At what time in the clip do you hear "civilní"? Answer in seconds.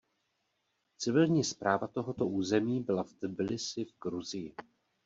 0.97-1.43